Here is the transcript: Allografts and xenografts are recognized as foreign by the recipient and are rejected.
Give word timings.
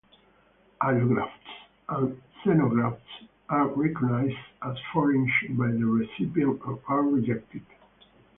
Allografts 0.81 1.29
and 1.89 2.19
xenografts 2.43 3.27
are 3.49 3.67
recognized 3.67 4.33
as 4.63 4.75
foreign 4.91 5.31
by 5.51 5.67
the 5.67 5.83
recipient 5.85 6.59
and 6.65 6.79
are 6.87 7.03
rejected. 7.03 7.61